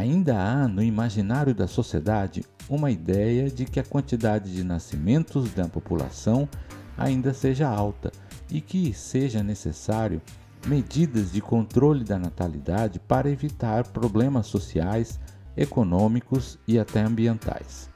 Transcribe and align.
Ainda 0.00 0.40
há 0.40 0.66
no 0.66 0.82
imaginário 0.82 1.54
da 1.54 1.66
sociedade 1.68 2.42
uma 2.70 2.90
ideia 2.90 3.50
de 3.50 3.66
que 3.66 3.78
a 3.78 3.84
quantidade 3.84 4.50
de 4.50 4.64
nascimentos 4.64 5.52
da 5.52 5.68
população 5.68 6.48
ainda 6.96 7.34
seja 7.34 7.68
alta 7.68 8.10
e 8.50 8.62
que 8.62 8.94
seja 8.94 9.42
necessário 9.42 10.22
medidas 10.66 11.30
de 11.30 11.42
controle 11.42 12.02
da 12.02 12.18
natalidade 12.18 12.98
para 12.98 13.28
evitar 13.28 13.88
problemas 13.88 14.46
sociais, 14.46 15.20
econômicos 15.54 16.58
e 16.66 16.78
até 16.78 17.02
ambientais. 17.02 17.90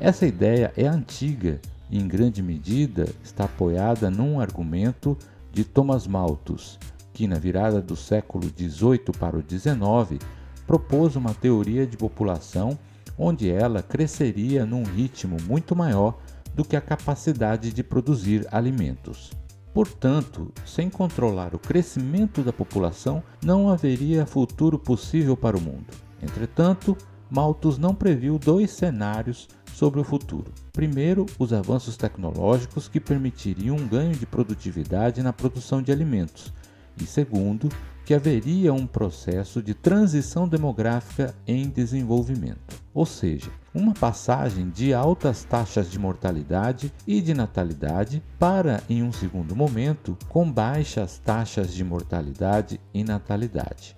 Essa 0.00 0.26
ideia 0.26 0.72
é 0.74 0.86
antiga 0.86 1.60
e, 1.90 1.98
em 1.98 2.08
grande 2.08 2.42
medida, 2.42 3.06
está 3.22 3.44
apoiada 3.44 4.10
num 4.10 4.40
argumento 4.40 5.18
de 5.52 5.64
Thomas 5.64 6.06
Malthus, 6.06 6.78
que, 7.12 7.26
na 7.26 7.38
virada 7.38 7.82
do 7.82 7.94
século 7.94 8.44
XVIII 8.44 9.12
para 9.18 9.36
o 9.36 9.44
XIX, 9.46 10.18
propôs 10.66 11.16
uma 11.16 11.32
teoria 11.32 11.86
de 11.86 11.96
população 11.96 12.78
onde 13.18 13.50
ela 13.50 13.82
cresceria 13.82 14.66
num 14.66 14.82
ritmo 14.82 15.36
muito 15.46 15.74
maior 15.74 16.18
do 16.54 16.64
que 16.64 16.76
a 16.76 16.80
capacidade 16.80 17.72
de 17.72 17.82
produzir 17.82 18.46
alimentos. 18.50 19.30
Portanto, 19.72 20.52
sem 20.64 20.88
controlar 20.88 21.54
o 21.54 21.58
crescimento 21.58 22.42
da 22.42 22.52
população, 22.52 23.22
não 23.44 23.68
haveria 23.68 24.24
futuro 24.24 24.78
possível 24.78 25.36
para 25.36 25.56
o 25.56 25.60
mundo. 25.60 25.92
Entretanto, 26.22 26.96
Malthus 27.30 27.76
não 27.76 27.94
previu 27.94 28.38
dois 28.38 28.70
cenários 28.70 29.48
sobre 29.74 30.00
o 30.00 30.04
futuro. 30.04 30.50
Primeiro, 30.72 31.26
os 31.38 31.52
avanços 31.52 31.96
tecnológicos 31.96 32.88
que 32.88 32.98
permitiriam 32.98 33.76
um 33.76 33.86
ganho 33.86 34.14
de 34.14 34.24
produtividade 34.24 35.22
na 35.22 35.32
produção 35.32 35.82
de 35.82 35.92
alimentos, 35.92 36.52
e 36.98 37.04
segundo, 37.04 37.68
que 38.06 38.14
haveria 38.14 38.72
um 38.72 38.86
processo 38.86 39.60
de 39.60 39.74
transição 39.74 40.46
demográfica 40.46 41.34
em 41.44 41.68
desenvolvimento, 41.68 42.80
ou 42.94 43.04
seja, 43.04 43.50
uma 43.74 43.92
passagem 43.92 44.70
de 44.70 44.94
altas 44.94 45.42
taxas 45.42 45.90
de 45.90 45.98
mortalidade 45.98 46.92
e 47.04 47.20
de 47.20 47.34
natalidade 47.34 48.22
para, 48.38 48.80
em 48.88 49.02
um 49.02 49.10
segundo 49.10 49.56
momento, 49.56 50.16
com 50.28 50.48
baixas 50.48 51.18
taxas 51.18 51.74
de 51.74 51.82
mortalidade 51.82 52.80
e 52.94 53.02
natalidade. 53.02 53.96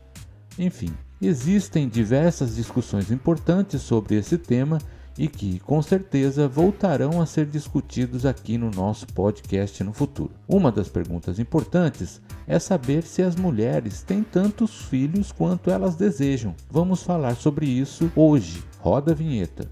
Enfim, 0.59 0.95
existem 1.21 1.87
diversas 1.87 2.57
discussões 2.57 3.11
importantes 3.11 3.83
sobre 3.83 4.17
esse 4.17 4.39
tema 4.39 4.79
e 5.19 5.27
que, 5.27 5.59
com 5.61 5.83
certeza, 5.83 6.47
voltarão 6.47 7.21
a 7.21 7.27
ser 7.27 7.45
discutidos 7.47 8.25
aqui 8.25 8.57
no 8.57 8.71
nosso 8.71 9.07
podcast 9.09 9.83
no 9.83 9.93
futuro. 9.93 10.31
Uma 10.47 10.71
das 10.71 10.89
perguntas 10.89 11.41
importantes 11.41 12.23
é 12.47 12.59
saber 12.59 13.03
se 13.03 13.21
as 13.21 13.35
mulheres 13.35 14.03
têm 14.03 14.23
tantos 14.23 14.83
filhos 14.83 15.33
quanto 15.33 15.71
elas 15.71 15.97
desejam. 15.97 16.55
Vamos 16.71 17.03
falar 17.03 17.35
sobre 17.35 17.67
isso 17.67 18.11
hoje. 18.15 18.63
Roda 18.79 19.11
a 19.11 19.15
vinheta. 19.15 19.69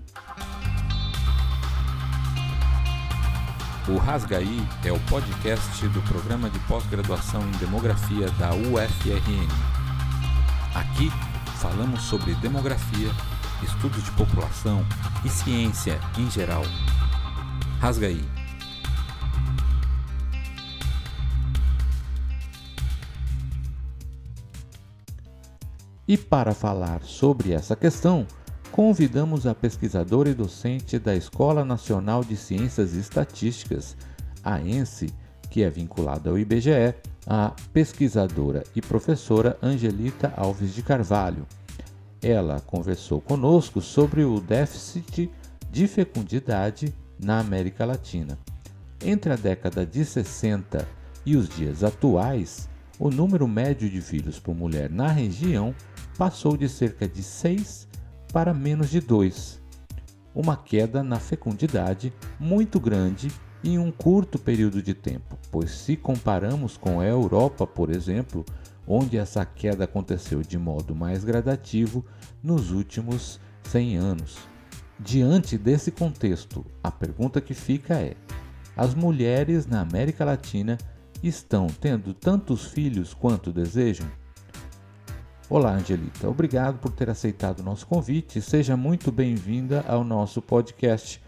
O 3.88 3.98
Rasgaí 3.98 4.66
é 4.84 4.90
o 4.90 4.98
podcast 5.08 5.86
do 5.88 6.02
programa 6.02 6.50
de 6.50 6.58
pós-graduação 6.60 7.40
em 7.48 7.52
demografia 7.58 8.28
da 8.32 8.52
UFRN. 8.52 9.48
Aqui 10.74 11.08
falamos 11.60 12.02
sobre 12.02 12.34
demografia 12.34 13.10
estudos 13.62 14.02
de 14.02 14.10
população 14.12 14.84
e 15.24 15.28
ciência 15.28 15.98
em 16.18 16.30
geral. 16.30 16.62
Rasga 17.80 18.06
aí. 18.06 18.24
E 26.08 26.16
para 26.16 26.54
falar 26.54 27.02
sobre 27.02 27.52
essa 27.52 27.74
questão, 27.74 28.26
convidamos 28.70 29.46
a 29.46 29.54
pesquisadora 29.54 30.28
e 30.28 30.34
docente 30.34 30.98
da 30.98 31.16
Escola 31.16 31.64
Nacional 31.64 32.22
de 32.22 32.36
Ciências 32.36 32.94
e 32.94 33.00
Estatísticas, 33.00 33.96
a 34.44 34.60
ENSE, 34.60 35.12
que 35.50 35.64
é 35.64 35.70
vinculada 35.70 36.30
ao 36.30 36.38
IBGE, 36.38 36.94
a 37.26 37.52
pesquisadora 37.72 38.62
e 38.76 38.80
professora 38.80 39.58
Angelita 39.60 40.32
Alves 40.36 40.72
de 40.72 40.82
Carvalho, 40.82 41.44
ela 42.26 42.60
conversou 42.60 43.20
conosco 43.20 43.80
sobre 43.80 44.24
o 44.24 44.40
déficit 44.40 45.30
de 45.70 45.86
fecundidade 45.86 46.92
na 47.22 47.38
América 47.38 47.84
Latina. 47.84 48.36
Entre 49.04 49.32
a 49.32 49.36
década 49.36 49.86
de 49.86 50.04
60 50.04 50.86
e 51.24 51.36
os 51.36 51.48
dias 51.48 51.84
atuais, 51.84 52.68
o 52.98 53.10
número 53.10 53.46
médio 53.46 53.88
de 53.88 54.00
filhos 54.00 54.40
por 54.40 54.56
mulher 54.56 54.90
na 54.90 55.06
região 55.06 55.72
passou 56.18 56.56
de 56.56 56.68
cerca 56.68 57.06
de 57.06 57.22
6 57.22 57.86
para 58.32 58.52
menos 58.52 58.90
de 58.90 59.00
2. 59.00 59.62
Uma 60.34 60.56
queda 60.56 61.04
na 61.04 61.20
fecundidade 61.20 62.12
muito 62.40 62.80
grande 62.80 63.30
em 63.62 63.78
um 63.78 63.92
curto 63.92 64.38
período 64.38 64.82
de 64.82 64.94
tempo, 64.94 65.38
pois 65.50 65.70
se 65.70 65.96
comparamos 65.96 66.76
com 66.76 67.00
a 67.00 67.06
Europa, 67.06 67.66
por 67.66 67.90
exemplo, 67.90 68.44
onde 68.86 69.16
essa 69.16 69.44
queda 69.44 69.84
aconteceu 69.84 70.42
de 70.42 70.58
modo 70.58 70.94
mais 70.94 71.24
gradativo 71.24 72.04
nos 72.42 72.70
últimos 72.70 73.40
100 73.64 73.96
anos. 73.96 74.38
Diante 74.98 75.58
desse 75.58 75.90
contexto, 75.90 76.64
a 76.82 76.90
pergunta 76.90 77.40
que 77.40 77.52
fica 77.52 77.94
é: 77.94 78.14
as 78.76 78.94
mulheres 78.94 79.66
na 79.66 79.80
América 79.80 80.24
Latina 80.24 80.78
estão 81.22 81.66
tendo 81.66 82.14
tantos 82.14 82.66
filhos 82.66 83.12
quanto 83.12 83.52
desejam? 83.52 84.06
Olá, 85.48 85.74
Angelita. 85.74 86.28
Obrigado 86.28 86.78
por 86.78 86.90
ter 86.92 87.08
aceitado 87.08 87.60
o 87.60 87.62
nosso 87.62 87.86
convite. 87.86 88.40
Seja 88.40 88.76
muito 88.76 89.12
bem-vinda 89.12 89.84
ao 89.86 90.02
nosso 90.02 90.42
podcast. 90.42 91.22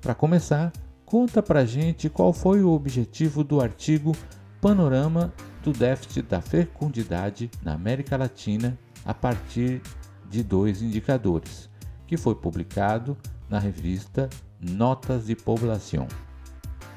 Para 0.00 0.14
começar, 0.14 0.72
conta 1.06 1.42
pra 1.42 1.64
gente 1.64 2.08
qual 2.08 2.32
foi 2.32 2.62
o 2.62 2.70
objetivo 2.70 3.44
do 3.44 3.60
artigo 3.60 4.12
Panorama 4.60 5.32
do 5.62 5.72
déficit 5.72 6.22
da 6.22 6.40
fecundidade 6.40 7.50
na 7.62 7.74
América 7.74 8.16
Latina 8.16 8.78
a 9.04 9.14
partir 9.14 9.82
de 10.28 10.42
dois 10.42 10.82
indicadores, 10.82 11.68
que 12.06 12.16
foi 12.16 12.34
publicado 12.34 13.16
na 13.48 13.58
revista 13.58 14.28
Notas 14.60 15.26
de 15.26 15.34
População. 15.34 16.06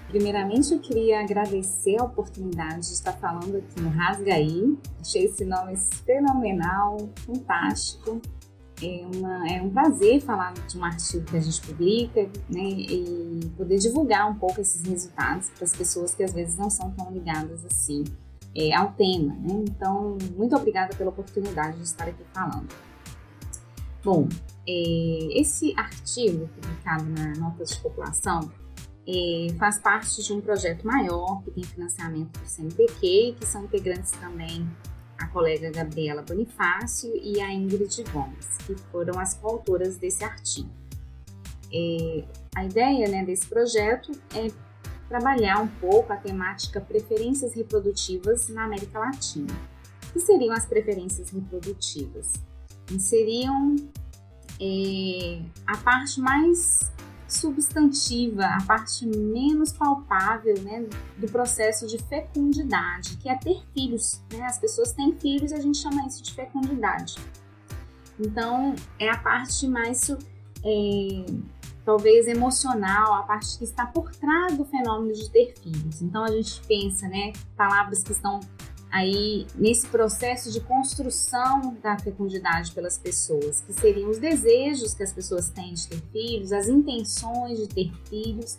Primeiramente, 0.09 0.73
eu 0.73 0.79
queria 0.79 1.21
agradecer 1.21 1.95
a 2.01 2.03
oportunidade 2.03 2.87
de 2.87 2.93
estar 2.93 3.13
falando 3.13 3.55
aqui 3.55 3.79
no 3.79 3.89
Rasgaí. 3.89 4.77
Achei 4.99 5.23
esse 5.23 5.45
nome 5.45 5.77
fenomenal, 5.77 7.09
fantástico. 7.25 8.21
É, 8.83 9.07
uma, 9.15 9.47
é 9.47 9.61
um 9.61 9.69
prazer 9.69 10.19
falar 10.19 10.53
de 10.53 10.77
um 10.77 10.83
artigo 10.83 11.23
que 11.23 11.37
a 11.37 11.39
gente 11.39 11.61
publica 11.61 12.23
né, 12.49 12.61
e 12.61 13.39
poder 13.55 13.77
divulgar 13.77 14.29
um 14.29 14.35
pouco 14.35 14.59
esses 14.59 14.81
resultados 14.81 15.49
para 15.51 15.63
as 15.63 15.73
pessoas 15.73 16.13
que 16.13 16.23
às 16.23 16.33
vezes 16.33 16.57
não 16.57 16.69
são 16.69 16.91
tão 16.91 17.09
ligadas 17.11 17.63
assim 17.63 18.03
é, 18.55 18.73
ao 18.73 18.91
tema. 18.93 19.33
Né? 19.35 19.65
Então, 19.69 20.17
muito 20.35 20.55
obrigada 20.55 20.95
pela 20.95 21.09
oportunidade 21.09 21.77
de 21.77 21.83
estar 21.83 22.07
aqui 22.07 22.23
falando. 22.33 22.69
Bom, 24.03 24.27
é, 24.67 25.39
esse 25.39 25.73
artigo 25.77 26.47
publicado 26.47 27.05
na 27.05 27.33
Notas 27.35 27.69
de 27.71 27.79
População 27.81 28.51
é, 29.07 29.53
faz 29.57 29.79
parte 29.79 30.23
de 30.23 30.33
um 30.33 30.41
projeto 30.41 30.85
maior 30.85 31.41
que 31.43 31.51
tem 31.51 31.63
financiamento 31.63 32.39
do 32.39 32.47
CNPq, 32.47 33.35
que 33.39 33.45
são 33.45 33.63
integrantes 33.65 34.11
também 34.11 34.67
a 35.17 35.27
colega 35.27 35.71
Gabriela 35.71 36.23
Bonifácio 36.23 37.11
e 37.15 37.39
a 37.39 37.53
Ingrid 37.53 38.03
Gomes, 38.11 38.57
que 38.65 38.75
foram 38.91 39.19
as 39.19 39.35
coautoras 39.35 39.97
desse 39.97 40.23
artigo. 40.23 40.69
É, 41.73 42.23
a 42.55 42.65
ideia 42.65 43.07
né, 43.07 43.23
desse 43.23 43.47
projeto 43.47 44.11
é 44.35 44.47
trabalhar 45.11 45.59
um 45.59 45.67
pouco 45.67 46.13
a 46.13 46.15
temática 46.15 46.79
preferências 46.79 47.53
reprodutivas 47.53 48.47
na 48.47 48.63
América 48.63 48.97
Latina. 48.97 49.53
O 50.07 50.13
que 50.13 50.21
seriam 50.21 50.53
as 50.53 50.65
preferências 50.65 51.29
reprodutivas? 51.29 52.31
Seriam 52.97 53.75
é, 54.59 55.41
a 55.67 55.75
parte 55.77 56.21
mais 56.21 56.89
substantiva, 57.27 58.45
a 58.45 58.63
parte 58.63 59.05
menos 59.05 59.73
palpável 59.73 60.57
né, 60.61 60.87
do 61.17 61.27
processo 61.27 61.87
de 61.87 61.97
fecundidade, 61.97 63.17
que 63.17 63.29
é 63.29 63.35
ter 63.35 63.61
filhos. 63.73 64.21
Né? 64.31 64.43
As 64.43 64.59
pessoas 64.59 64.93
têm 64.93 65.13
filhos 65.17 65.51
e 65.51 65.55
a 65.55 65.59
gente 65.59 65.77
chama 65.77 66.07
isso 66.07 66.23
de 66.23 66.33
fecundidade. 66.33 67.15
Então, 68.17 68.75
é 68.97 69.09
a 69.09 69.17
parte 69.17 69.67
mais 69.67 70.09
é, 70.09 71.25
talvez 71.91 72.25
emocional, 72.25 73.15
a 73.15 73.23
parte 73.23 73.57
que 73.57 73.65
está 73.65 73.85
por 73.85 74.15
trás 74.15 74.55
do 74.55 74.63
fenômeno 74.63 75.11
de 75.13 75.29
ter 75.29 75.53
filhos. 75.61 76.01
Então 76.01 76.23
a 76.23 76.31
gente 76.31 76.61
pensa, 76.65 77.05
né, 77.09 77.33
palavras 77.57 78.01
que 78.01 78.13
estão 78.13 78.39
aí 78.89 79.45
nesse 79.55 79.87
processo 79.87 80.49
de 80.53 80.61
construção 80.61 81.75
da 81.83 81.99
fecundidade 81.99 82.71
pelas 82.71 82.97
pessoas, 82.97 83.59
que 83.59 83.73
seriam 83.73 84.09
os 84.09 84.19
desejos 84.19 84.93
que 84.93 85.03
as 85.03 85.11
pessoas 85.11 85.49
têm 85.49 85.73
de 85.73 85.89
ter 85.89 86.01
filhos, 86.13 86.53
as 86.53 86.69
intenções 86.69 87.57
de 87.59 87.67
ter 87.67 87.91
filhos, 88.07 88.57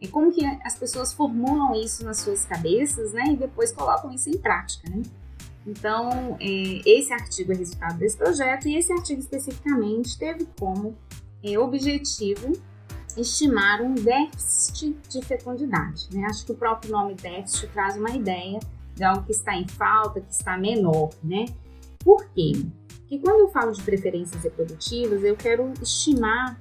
e 0.00 0.08
como 0.08 0.32
que 0.32 0.44
as 0.64 0.76
pessoas 0.76 1.12
formulam 1.12 1.80
isso 1.80 2.04
nas 2.04 2.18
suas 2.18 2.44
cabeças, 2.44 3.12
né, 3.12 3.26
e 3.28 3.36
depois 3.36 3.70
colocam 3.70 4.10
isso 4.10 4.28
em 4.28 4.38
prática, 4.38 4.90
né? 4.90 5.02
Então, 5.64 6.36
é, 6.40 6.82
esse 6.84 7.12
artigo 7.12 7.52
é 7.52 7.54
resultado 7.54 7.96
desse 7.96 8.16
projeto 8.16 8.66
e 8.66 8.76
esse 8.76 8.92
artigo 8.92 9.20
especificamente 9.20 10.18
teve 10.18 10.48
como 10.58 10.96
é, 11.44 11.56
objetivo 11.56 12.52
estimar 13.16 13.80
um 13.82 13.94
déficit 13.94 14.96
de 15.08 15.22
fecundidade. 15.22 16.08
Né? 16.12 16.24
Acho 16.26 16.46
que 16.46 16.52
o 16.52 16.54
próprio 16.54 16.90
nome 16.90 17.14
déficit 17.14 17.68
traz 17.68 17.96
uma 17.96 18.10
ideia 18.10 18.58
de 18.94 19.04
algo 19.04 19.24
que 19.24 19.32
está 19.32 19.54
em 19.56 19.66
falta, 19.66 20.20
que 20.20 20.32
está 20.32 20.56
menor. 20.56 21.10
Né? 21.22 21.46
Por 22.04 22.24
quê? 22.30 22.52
Porque 23.00 23.18
quando 23.18 23.40
eu 23.40 23.48
falo 23.48 23.72
de 23.72 23.82
preferências 23.82 24.42
reprodutivas, 24.42 25.22
eu 25.22 25.36
quero 25.36 25.72
estimar 25.80 26.58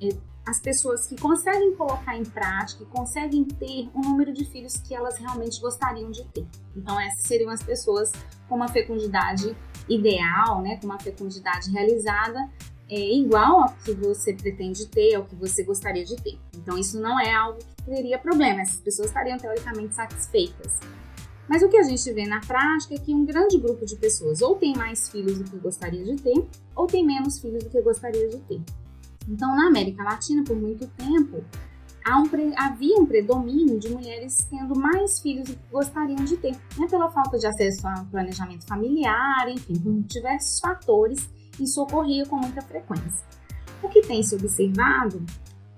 é, 0.00 0.08
as 0.46 0.60
pessoas 0.60 1.06
que 1.06 1.16
conseguem 1.16 1.74
colocar 1.74 2.16
em 2.16 2.24
prática 2.24 2.84
conseguem 2.86 3.44
ter 3.44 3.88
um 3.94 4.00
número 4.00 4.32
de 4.32 4.44
filhos 4.44 4.76
que 4.76 4.94
elas 4.94 5.16
realmente 5.16 5.60
gostariam 5.60 6.10
de 6.10 6.24
ter. 6.24 6.46
Então, 6.76 7.00
essas 7.00 7.22
seriam 7.22 7.50
as 7.50 7.62
pessoas 7.62 8.12
com 8.48 8.56
uma 8.56 8.68
fecundidade 8.68 9.56
ideal, 9.88 10.60
né, 10.60 10.76
com 10.76 10.86
uma 10.86 10.98
fecundidade 10.98 11.70
realizada 11.70 12.38
é, 12.90 13.14
igual 13.14 13.62
ao 13.62 13.74
que 13.84 13.92
você 13.92 14.34
pretende 14.34 14.86
ter, 14.86 15.14
ao 15.14 15.24
que 15.24 15.34
você 15.34 15.62
gostaria 15.62 16.04
de 16.04 16.16
ter. 16.16 16.38
Então, 16.56 16.78
isso 16.78 17.00
não 17.00 17.18
é 17.18 17.32
algo 17.32 17.58
que 17.58 17.84
teria 17.84 18.18
problema, 18.18 18.60
essas 18.60 18.80
pessoas 18.80 19.08
estariam 19.08 19.38
teoricamente 19.38 19.94
satisfeitas. 19.94 20.78
Mas 21.48 21.62
o 21.62 21.68
que 21.68 21.76
a 21.76 21.82
gente 21.82 22.10
vê 22.12 22.26
na 22.26 22.40
prática 22.40 22.94
é 22.94 22.98
que 22.98 23.14
um 23.14 23.24
grande 23.24 23.58
grupo 23.58 23.84
de 23.84 23.96
pessoas 23.96 24.40
ou 24.40 24.56
tem 24.56 24.74
mais 24.74 25.10
filhos 25.10 25.38
do 25.38 25.44
que 25.44 25.56
gostaria 25.58 26.02
de 26.04 26.16
ter, 26.16 26.46
ou 26.74 26.86
tem 26.86 27.04
menos 27.04 27.38
filhos 27.38 27.62
do 27.62 27.70
que 27.70 27.80
gostaria 27.82 28.28
de 28.28 28.38
ter. 28.38 28.60
Então, 29.28 29.54
na 29.54 29.68
América 29.68 30.02
Latina, 30.02 30.42
por 30.42 30.56
muito 30.56 30.86
tempo, 30.88 31.44
um 32.06 32.52
havia 32.56 32.96
um 32.98 33.06
predomínio 33.06 33.78
de 33.78 33.88
mulheres 33.88 34.46
tendo 34.50 34.78
mais 34.78 35.20
filhos 35.20 35.48
do 35.48 35.54
que 35.54 35.70
gostariam 35.70 36.22
de 36.24 36.36
ter, 36.36 36.52
né? 36.78 36.86
pela 36.88 37.10
falta 37.10 37.38
de 37.38 37.46
acesso 37.46 37.86
ao 37.86 38.04
planejamento 38.06 38.66
familiar, 38.66 39.48
enfim, 39.48 39.74
por 39.78 39.92
diversos 40.02 40.60
fatores, 40.60 41.28
isso 41.60 41.82
ocorria 41.82 42.26
com 42.26 42.36
muita 42.36 42.62
frequência. 42.62 43.24
O 43.82 43.88
que 43.88 44.02
tem 44.02 44.22
se 44.22 44.34
observado 44.34 45.24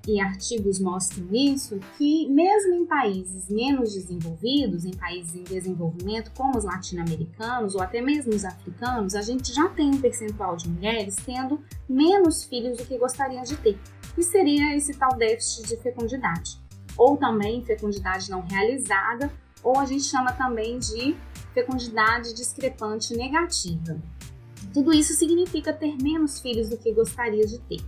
e 0.06 0.20
artigos 0.20 0.78
mostram 0.78 1.26
isso, 1.32 1.80
que 1.98 2.28
mesmo 2.28 2.74
em 2.74 2.86
países 2.86 3.48
menos 3.48 3.92
desenvolvidos, 3.92 4.84
em 4.84 4.92
países 4.92 5.34
em 5.34 5.42
desenvolvimento, 5.42 6.30
como 6.36 6.56
os 6.56 6.64
latino-americanos 6.64 7.74
ou 7.74 7.82
até 7.82 8.00
mesmo 8.00 8.32
os 8.32 8.44
africanos, 8.44 9.16
a 9.16 9.22
gente 9.22 9.52
já 9.52 9.68
tem 9.68 9.90
um 9.90 10.00
percentual 10.00 10.56
de 10.56 10.68
mulheres 10.68 11.16
tendo 11.16 11.60
menos 11.88 12.44
filhos 12.44 12.78
do 12.78 12.84
que 12.84 12.96
gostariam 12.96 13.42
de 13.42 13.56
ter, 13.56 13.78
que 14.14 14.22
seria 14.22 14.76
esse 14.76 14.94
tal 14.94 15.16
déficit 15.16 15.68
de 15.68 15.76
fecundidade. 15.78 16.60
Ou 16.96 17.16
também 17.16 17.64
fecundidade 17.64 18.30
não 18.30 18.42
realizada, 18.42 19.30
ou 19.62 19.78
a 19.78 19.84
gente 19.84 20.04
chama 20.04 20.32
também 20.32 20.78
de 20.78 21.16
fecundidade 21.52 22.32
discrepante 22.32 23.16
negativa. 23.16 24.00
Tudo 24.76 24.92
isso 24.92 25.14
significa 25.14 25.72
ter 25.72 25.96
menos 25.96 26.38
filhos 26.38 26.68
do 26.68 26.76
que 26.76 26.92
gostaria 26.92 27.46
de 27.46 27.58
ter. 27.60 27.80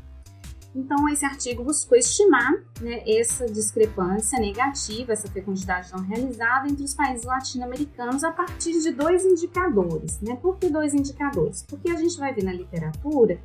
Então, 0.75 1.07
esse 1.11 1.23
artigo 1.23 1.63
buscou 1.63 1.99
estimar 1.99 2.51
né, 2.81 3.03
essa 3.07 3.45
discrepância 3.45 4.41
negativa, 4.41 5.13
essa 5.13 5.29
fecundidade 5.29 5.93
não 5.93 6.03
realizada 6.03 6.67
entre 6.67 6.83
os 6.83 6.95
países 6.95 7.27
latino-americanos 7.27 8.25
a 8.25 8.33
partir 8.33 8.81
de 8.81 8.91
dois 8.91 9.23
indicadores. 9.23 10.19
Né? 10.23 10.35
Por 10.37 10.57
que 10.57 10.71
dois 10.71 10.95
indicadores? 10.95 11.63
Porque 11.63 11.91
a 11.91 11.97
gente 11.97 12.17
vai 12.19 12.33
ver 12.33 12.45
na 12.45 12.55
literatura 12.55 13.39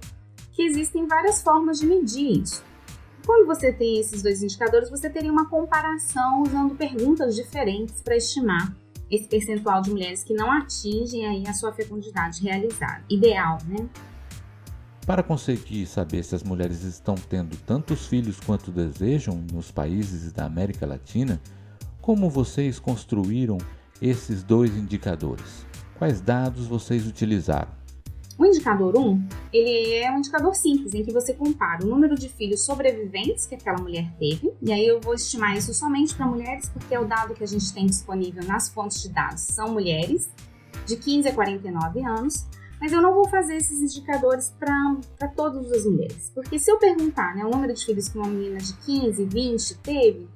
que 0.54 0.62
existem 0.62 1.06
várias 1.06 1.42
formas 1.42 1.80
de 1.80 1.86
medir 1.86 2.44
isso. 2.44 2.64
Quando 3.26 3.46
você 3.46 3.74
tem 3.74 4.00
esses 4.00 4.24
dois 4.24 4.42
indicadores, 4.42 4.90
você 4.90 5.10
teria 5.10 5.30
uma 5.30 5.50
comparação 5.50 6.44
usando 6.44 6.76
perguntas 6.76 7.36
diferentes 7.36 8.02
para 8.02 8.16
estimar 8.16 8.74
esse 9.14 9.28
percentual 9.28 9.82
de 9.82 9.92
mulheres 9.92 10.24
que 10.24 10.34
não 10.34 10.52
atingem 10.52 11.26
aí 11.28 11.44
a 11.48 11.54
sua 11.54 11.72
fecundidade 11.72 12.42
realizada, 12.42 13.04
ideal, 13.10 13.58
né? 13.68 13.88
Para 15.06 15.22
conseguir 15.22 15.86
saber 15.86 16.24
se 16.24 16.34
as 16.34 16.44
mulheres 16.44 16.84
estão 16.84 17.16
tendo 17.16 17.58
tantos 17.58 18.08
filhos 18.08 18.40
quanto 18.40 18.72
desejam 18.72 19.36
nos 19.52 19.70
países 19.70 20.32
da 20.32 20.46
América 20.46 20.86
Latina, 20.86 21.42
como 22.02 22.30
vocês 22.30 22.80
construíram 22.80 23.58
esses 24.02 24.44
dois 24.44 24.76
indicadores? 24.76 25.66
Quais 25.98 26.22
dados 26.22 26.68
vocês 26.68 27.06
utilizaram? 27.06 27.83
O 28.38 28.46
indicador 28.46 28.98
1, 28.98 29.28
ele 29.54 29.94
é 29.94 30.12
um 30.12 30.18
indicador 30.18 30.56
simples, 30.56 30.94
em 30.94 31.04
que 31.04 31.14
você 31.14 31.34
compara 31.34 31.86
o 31.86 31.88
número 31.88 32.16
de 32.16 32.28
filhos 32.28 32.66
sobreviventes 32.66 33.46
que 33.46 33.54
aquela 33.54 33.80
mulher 33.80 34.12
teve, 34.18 34.52
e 34.60 34.72
aí 34.72 34.88
eu 34.88 35.00
vou 35.00 35.14
estimar 35.14 35.56
isso 35.56 35.72
somente 35.74 36.16
para 36.16 36.26
mulheres, 36.26 36.68
porque 36.70 36.96
é 36.96 37.00
o 37.00 37.06
dado 37.06 37.36
que 37.36 37.44
a 37.44 37.48
gente 37.48 37.72
tem 37.72 37.86
disponível 37.86 38.44
nas 38.44 38.70
fontes 38.70 39.02
de 39.04 39.10
dados 39.10 39.44
são 39.44 39.72
mulheres, 39.72 40.32
de 40.86 40.98
15 40.98 41.30
a 41.30 41.34
49 41.34 42.04
anos, 42.04 42.46
mas 42.82 42.92
eu 42.92 43.02
não 43.02 43.14
vou 43.14 43.30
fazer 43.30 43.56
esses 43.56 43.82
indicadores 43.82 44.54
para 44.60 45.28
todas 45.36 45.72
as 45.72 45.86
mulheres. 45.86 46.32
Porque 46.34 46.58
se 46.60 46.70
eu 46.70 46.78
perguntar 46.78 47.36
né, 47.36 47.46
o 47.46 47.50
número 47.50 47.74
de 47.74 47.86
filhos 47.86 48.10
que 48.10 48.18
uma 48.18 48.28
menina 48.28 48.58
de 48.58 48.74
15, 48.74 49.24
20 49.26 49.78
teve, 49.78 50.28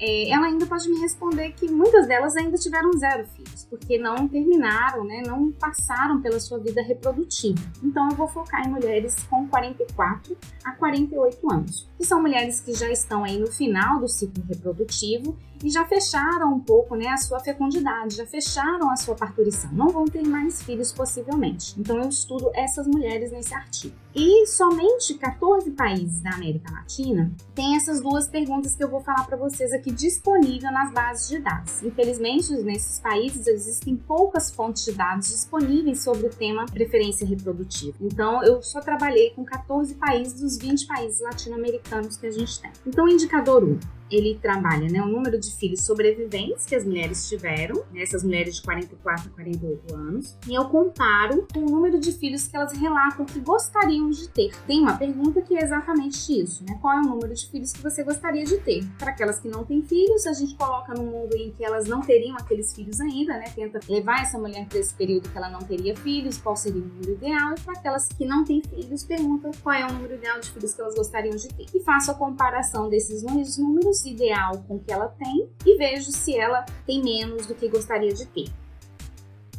é, 0.00 0.30
ela 0.30 0.46
ainda 0.46 0.66
pode 0.66 0.88
me 0.88 1.00
responder 1.00 1.52
que 1.52 1.70
muitas 1.70 2.06
delas 2.06 2.36
ainda 2.36 2.56
tiveram 2.56 2.92
zero 2.92 3.26
filhos, 3.26 3.64
porque 3.68 3.98
não 3.98 4.28
terminaram, 4.28 5.04
né, 5.04 5.22
não 5.26 5.50
passaram 5.52 6.20
pela 6.20 6.38
sua 6.38 6.58
vida 6.58 6.80
reprodutiva. 6.82 7.60
Então 7.82 8.08
eu 8.08 8.16
vou 8.16 8.28
focar 8.28 8.66
em 8.66 8.70
mulheres 8.70 9.16
com 9.28 9.48
44 9.48 10.36
a 10.64 10.72
48 10.72 11.52
anos, 11.52 11.88
que 11.96 12.06
são 12.06 12.20
mulheres 12.20 12.60
que 12.60 12.72
já 12.74 12.90
estão 12.90 13.24
aí 13.24 13.38
no 13.38 13.48
final 13.48 13.98
do 13.98 14.08
ciclo 14.08 14.44
reprodutivo 14.48 15.36
e 15.64 15.70
já 15.70 15.84
fecharam 15.84 16.54
um 16.54 16.60
pouco 16.60 16.94
né, 16.94 17.08
a 17.08 17.16
sua 17.16 17.40
fecundidade, 17.40 18.16
já 18.16 18.26
fecharam 18.26 18.90
a 18.90 18.96
sua 18.96 19.14
parturição, 19.14 19.70
não 19.72 19.88
vão 19.88 20.04
ter 20.04 20.22
mais 20.22 20.62
filhos 20.62 20.92
possivelmente. 20.92 21.74
Então 21.78 21.96
eu 21.96 22.08
estudo 22.08 22.50
essas 22.54 22.86
mulheres 22.86 23.32
nesse 23.32 23.54
artigo. 23.54 23.94
E 24.14 24.46
somente 24.46 25.14
14 25.14 25.70
países 25.72 26.20
da 26.20 26.30
América 26.30 26.72
Latina 26.72 27.30
têm 27.54 27.76
essas 27.76 28.00
duas 28.00 28.26
perguntas 28.26 28.74
que 28.74 28.82
eu 28.82 28.88
vou 28.88 29.00
falar 29.00 29.24
para 29.24 29.36
vocês 29.36 29.72
aqui 29.72 29.92
disponível 29.92 30.72
nas 30.72 30.92
bases 30.92 31.28
de 31.28 31.38
dados. 31.38 31.82
Infelizmente, 31.82 32.52
nesses 32.62 32.98
países 32.98 33.46
existem 33.46 33.96
poucas 33.96 34.50
fontes 34.50 34.84
de 34.84 34.92
dados 34.92 35.28
disponíveis 35.28 36.02
sobre 36.02 36.26
o 36.26 36.30
tema 36.30 36.64
preferência 36.66 37.26
reprodutiva. 37.26 37.96
Então 38.00 38.42
eu 38.42 38.62
só 38.62 38.80
trabalhei 38.80 39.30
com 39.30 39.44
14 39.44 39.94
países 39.94 40.40
dos 40.40 40.58
20 40.58 40.86
países 40.86 41.20
latino-americanos 41.20 42.16
que 42.16 42.26
a 42.26 42.30
gente 42.30 42.60
tem. 42.60 42.72
Então, 42.86 43.08
indicador 43.08 43.62
1, 43.62 43.78
ele 44.10 44.38
trabalha 44.40 44.88
né, 44.88 45.00
o 45.02 45.06
número 45.06 45.38
de 45.38 45.50
filhos 45.54 45.82
sobreviventes 45.82 46.66
que 46.66 46.74
as 46.74 46.84
mulheres 46.84 47.28
tiveram, 47.28 47.84
né, 47.92 48.02
essas 48.02 48.22
mulheres 48.24 48.56
de 48.56 48.62
44 48.62 49.28
a 49.28 49.34
48 49.34 49.94
anos, 49.94 50.36
e 50.46 50.54
eu 50.54 50.64
comparo 50.66 51.46
com 51.52 51.60
o 51.60 51.70
número 51.70 51.98
de 51.98 52.12
filhos 52.12 52.46
que 52.46 52.56
elas 52.56 52.72
relatam 52.72 53.24
que 53.24 53.40
gostariam 53.40 54.10
de 54.10 54.28
ter. 54.28 54.52
Tem 54.66 54.80
uma 54.80 54.96
pergunta 54.96 55.40
que 55.42 55.56
é 55.56 55.62
exatamente 55.62 56.32
isso, 56.32 56.64
né? 56.64 56.78
Qual 56.80 56.94
é 56.94 57.00
o 57.00 57.08
número 57.08 57.34
de 57.34 57.48
filhos 57.50 57.72
que 57.72 57.82
você 57.82 58.02
gostaria 58.02 58.44
de 58.44 58.58
ter? 58.58 58.84
Para 58.98 59.10
aquelas 59.10 59.38
que 59.38 59.48
não 59.48 59.64
têm 59.64 59.82
filhos, 59.82 60.26
a 60.26 60.32
gente 60.32 60.54
coloca 60.54 60.94
num 60.94 61.06
mundo 61.06 61.34
em 61.36 61.50
que 61.52 61.64
elas 61.64 61.86
não 61.86 62.00
teriam 62.00 62.36
aqueles 62.36 62.74
filhos 62.74 63.00
ainda, 63.00 63.34
né? 63.34 63.46
Tenta 63.54 63.80
levar 63.88 64.22
essa 64.22 64.38
mulher 64.38 64.66
para 64.66 64.78
esse 64.78 64.94
período 64.94 65.28
que 65.28 65.36
ela 65.36 65.48
não 65.48 65.60
teria 65.60 65.96
filhos, 65.96 66.38
qual 66.38 66.56
seria 66.56 66.80
o 66.80 66.84
número 66.84 67.12
ideal, 67.12 67.54
e 67.56 67.60
para 67.60 67.74
aquelas 67.74 68.08
que 68.08 68.24
não 68.24 68.44
têm 68.44 68.62
filhos, 68.62 69.04
pergunta 69.04 69.50
qual 69.62 69.74
é 69.74 69.86
o 69.86 69.92
número 69.92 70.14
ideal 70.14 70.40
de 70.40 70.50
filhos 70.50 70.74
que 70.74 70.80
elas 70.80 70.94
gostariam 70.94 71.36
de 71.36 71.48
ter. 71.48 71.66
E 71.74 71.80
faço 71.80 72.10
a 72.10 72.14
comparação 72.14 72.88
desses 72.88 73.22
números 73.22 73.97
ideal 74.06 74.62
com 74.68 74.76
o 74.76 74.80
que 74.80 74.92
ela 74.92 75.08
tem 75.08 75.48
e 75.64 75.76
vejo 75.78 76.12
se 76.12 76.36
ela 76.36 76.64
tem 76.86 77.02
menos 77.02 77.46
do 77.46 77.54
que 77.54 77.68
gostaria 77.68 78.12
de 78.12 78.26
ter. 78.26 78.48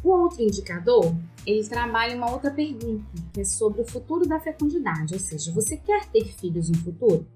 O 0.02 0.10
outro 0.10 0.42
indicador, 0.42 1.14
ele 1.46 1.66
trabalha 1.68 2.16
uma 2.16 2.30
outra 2.30 2.50
pergunta, 2.50 3.04
que 3.32 3.40
é 3.40 3.44
sobre 3.44 3.82
o 3.82 3.86
futuro 3.86 4.26
da 4.26 4.40
fecundidade, 4.40 5.12
ou 5.12 5.20
seja, 5.20 5.52
você 5.52 5.76
quer 5.76 6.06
ter 6.06 6.24
filhos 6.24 6.70
no 6.70 6.78
futuro? 6.78 7.26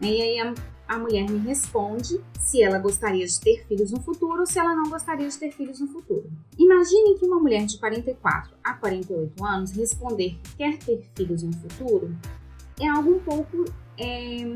E 0.00 0.20
aí 0.20 0.38
a, 0.38 0.52
a 0.88 0.98
mulher 0.98 1.30
me 1.30 1.38
responde 1.38 2.20
se 2.38 2.62
ela 2.62 2.78
gostaria 2.78 3.24
de 3.26 3.40
ter 3.40 3.64
filhos 3.66 3.90
no 3.90 4.02
futuro 4.02 4.40
ou 4.40 4.46
se 4.46 4.58
ela 4.58 4.74
não 4.74 4.90
gostaria 4.90 5.28
de 5.28 5.38
ter 5.38 5.50
filhos 5.50 5.80
no 5.80 5.86
futuro. 5.88 6.30
Imagine 6.58 7.18
que 7.18 7.24
uma 7.24 7.40
mulher 7.40 7.64
de 7.64 7.78
44 7.78 8.54
a 8.62 8.74
48 8.74 9.44
anos 9.44 9.70
responder 9.70 10.38
que 10.42 10.56
quer 10.56 10.78
ter 10.78 11.08
filhos 11.16 11.42
no 11.42 11.52
futuro 11.54 12.14
é 12.78 12.88
algo 12.88 13.14
um 13.14 13.20
pouco 13.20 13.64
é, 13.98 14.52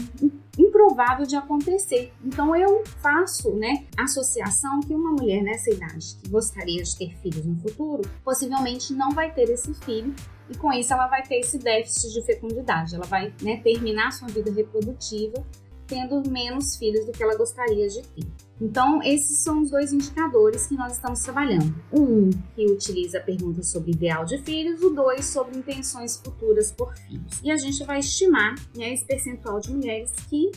improvável 0.59 1.27
de 1.27 1.37
acontecer. 1.37 2.13
Então 2.25 2.55
eu 2.55 2.85
faço, 3.03 3.53
né, 3.53 3.87
associação 3.97 4.81
que 4.81 4.95
uma 4.95 5.13
mulher 5.13 5.43
nessa 5.43 5.71
idade 5.71 6.17
que 6.23 6.31
gostaria 6.31 6.83
de 6.83 6.97
ter 6.97 7.17
filhos 7.19 7.45
no 7.45 7.57
futuro, 7.61 8.03
possivelmente 8.25 8.93
não 8.93 9.11
vai 9.11 9.33
ter 9.33 9.49
esse 9.51 9.73
filho 9.75 10.15
e 10.51 10.57
com 10.57 10.73
isso 10.73 10.93
ela 10.93 11.07
vai 11.07 11.23
ter 11.23 11.37
esse 11.37 11.59
déficit 11.59 12.13
de 12.13 12.23
fecundidade. 12.25 12.95
Ela 12.95 13.07
vai, 13.07 13.33
né, 13.43 13.59
terminar 13.59 14.13
sua 14.13 14.29
vida 14.29 14.51
reprodutiva 14.51 15.45
tendo 15.89 16.23
menos 16.31 16.77
filhos 16.77 17.07
do 17.07 17.13
que 17.13 17.23
ela 17.23 17.35
gostaria 17.35 17.89
de 17.89 18.03
ter. 18.03 18.27
Então, 18.61 19.01
esses 19.03 19.43
são 19.43 19.63
os 19.63 19.71
dois 19.71 19.93
indicadores 19.93 20.67
que 20.67 20.75
nós 20.75 20.95
estamos 20.95 21.21
trabalhando. 21.21 21.75
Um 21.93 22.31
que 22.55 22.67
utiliza 22.67 23.19
a 23.19 23.21
pergunta 23.21 23.63
sobre 23.63 23.93
ideal 23.93 24.25
de 24.25 24.39
filhos, 24.39 24.83
o 24.83 24.91
dois 24.91 25.27
sobre 25.27 25.57
intenções 25.57 26.17
futuras 26.17 26.73
por 26.73 26.95
filhos. 26.97 27.41
E 27.43 27.51
a 27.51 27.57
gente 27.57 27.85
vai 27.85 28.01
estimar 28.01 28.57
né, 28.77 28.93
esse 28.93 29.07
percentual 29.07 29.61
de 29.61 29.73
mulheres 29.73 30.11
que 30.29 30.51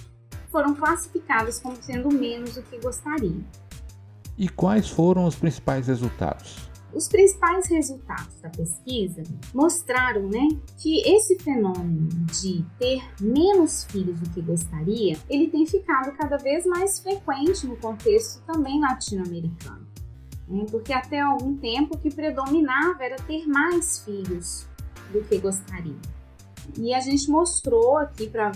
foram 0.51 0.73
classificadas 0.73 1.59
como 1.59 1.77
sendo 1.81 2.11
menos 2.11 2.55
do 2.55 2.63
que 2.63 2.79
gostariam. 2.79 3.43
E 4.37 4.49
quais 4.49 4.89
foram 4.89 5.25
os 5.25 5.35
principais 5.35 5.87
resultados? 5.87 6.70
Os 6.93 7.07
principais 7.07 7.67
resultados 7.67 8.39
da 8.41 8.49
pesquisa 8.49 9.23
mostraram 9.53 10.27
né, 10.27 10.47
que 10.77 11.01
esse 11.07 11.39
fenômeno 11.39 12.09
de 12.25 12.65
ter 12.77 13.01
menos 13.19 13.85
filhos 13.85 14.19
do 14.19 14.29
que 14.29 14.41
gostaria, 14.41 15.17
ele 15.29 15.47
tem 15.47 15.65
ficado 15.65 16.11
cada 16.17 16.37
vez 16.37 16.65
mais 16.65 16.99
frequente 16.99 17.65
no 17.65 17.77
contexto 17.77 18.41
também 18.45 18.79
latino-americano. 18.81 19.87
Né, 20.47 20.65
porque 20.69 20.91
até 20.91 21.21
algum 21.21 21.55
tempo 21.55 21.95
o 21.95 21.97
que 21.97 22.13
predominava 22.13 23.03
era 23.03 23.15
ter 23.15 23.47
mais 23.47 23.99
filhos 23.99 24.67
do 25.13 25.21
que 25.21 25.37
gostaria. 25.37 25.99
E 26.77 26.93
a 26.93 26.99
gente 26.99 27.29
mostrou 27.29 27.97
aqui 27.97 28.27
para 28.27 28.51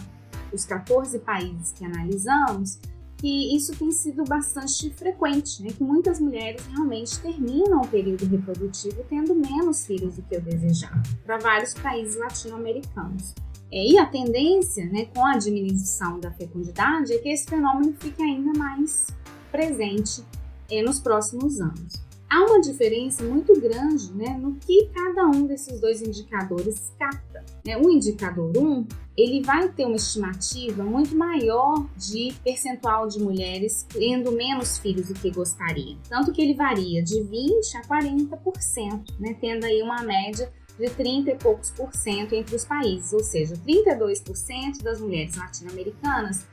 os 0.52 0.66
14 0.66 1.20
países 1.20 1.72
que 1.72 1.86
analisamos 1.86 2.80
que 3.18 3.56
isso 3.56 3.76
tem 3.78 3.92
sido 3.92 4.24
bastante 4.24 4.90
frequente, 4.92 5.64
né? 5.64 5.70
que 5.70 5.84
muitas 5.84 6.20
mulheres 6.20 6.66
realmente 6.68 7.20
terminam 7.20 7.82
o 7.82 7.88
período 7.88 8.26
reprodutivo 8.26 9.04
tendo 9.10 9.34
menos 9.34 9.86
filhos 9.86 10.16
do 10.16 10.22
que 10.24 10.38
o 10.38 10.42
desejado, 10.42 11.10
para 11.26 11.38
vários 11.38 11.74
países 11.74 12.16
latino-americanos. 12.16 13.34
É, 13.72 13.84
e 13.84 13.98
a 13.98 14.06
tendência, 14.06 14.86
né, 14.86 15.06
com 15.06 15.26
a 15.26 15.38
diminuição 15.38 16.20
da 16.20 16.32
fecundidade, 16.32 17.14
é 17.14 17.18
que 17.18 17.30
esse 17.30 17.46
fenômeno 17.46 17.94
fique 18.00 18.22
ainda 18.22 18.58
mais 18.58 19.08
presente 19.52 20.24
é, 20.70 20.84
nos 20.84 21.00
próximos 21.00 21.60
anos 21.60 22.05
há 22.30 22.44
uma 22.44 22.60
diferença 22.60 23.24
muito 23.24 23.60
grande 23.60 24.12
né, 24.14 24.38
no 24.40 24.56
que 24.56 24.90
cada 24.94 25.26
um 25.26 25.46
desses 25.46 25.80
dois 25.80 26.02
indicadores 26.02 26.92
capta. 26.98 27.44
Né? 27.66 27.78
O 27.78 27.90
indicador 27.90 28.52
1, 28.58 28.62
um, 28.62 28.88
ele 29.18 29.42
vai 29.42 29.70
ter 29.70 29.86
uma 29.86 29.96
estimativa 29.96 30.84
muito 30.84 31.16
maior 31.16 31.88
de 31.98 32.34
percentual 32.44 33.08
de 33.08 33.20
mulheres 33.20 33.86
tendo 33.90 34.32
menos 34.32 34.78
filhos 34.78 35.08
do 35.08 35.14
que 35.14 35.32
gostaria. 35.32 35.98
Tanto 36.10 36.32
que 36.32 36.42
ele 36.42 36.54
varia 36.54 37.02
de 37.02 37.22
20% 37.22 37.76
a 37.76 37.82
40%, 37.82 39.20
né, 39.20 39.36
tendo 39.40 39.66
aí 39.66 39.82
uma 39.82 40.02
média 40.04 40.52
de 40.78 40.90
30 40.90 41.32
e 41.32 41.36
poucos 41.38 41.72
por 41.72 41.94
cento 41.94 42.34
entre 42.34 42.56
os 42.56 42.66
países, 42.66 43.14
ou 43.14 43.24
seja, 43.24 43.56
32% 43.56 44.84
das 44.84 45.00
mulheres 45.00 45.36
latino-americanas 45.36 46.46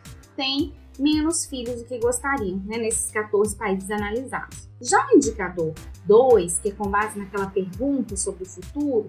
têm 0.43 0.73
menos 0.99 1.47
filhos 1.47 1.81
do 1.81 1.85
que 1.85 1.99
gostariam, 1.99 2.59
né, 2.67 2.77
nesses 2.77 3.13
14 3.13 3.55
países 3.55 3.89
analisados. 3.93 4.69
Já 4.81 5.07
o 5.07 5.17
indicador 5.17 5.73
2, 6.05 6.59
que 6.59 6.71
é 6.71 6.73
com 6.73 6.91
base 6.91 7.17
naquela 7.17 7.47
pergunta 7.47 8.17
sobre 8.17 8.43
o 8.43 8.47
futuro, 8.47 9.09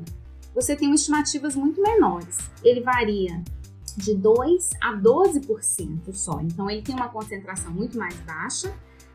você 0.54 0.76
tem 0.76 0.94
estimativas 0.94 1.56
muito 1.56 1.82
menores. 1.82 2.38
Ele 2.64 2.82
varia 2.82 3.44
de 3.98 4.14
2 4.14 4.70
a 4.80 4.94
12% 4.94 6.14
só. 6.14 6.40
Então 6.40 6.70
ele 6.70 6.84
tem 6.84 6.94
uma 6.94 7.10
concentração 7.10 7.72
muito 7.72 7.98
mais 7.98 8.16
baixa 8.20 8.72